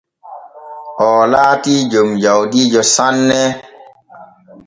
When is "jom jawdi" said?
1.91-2.61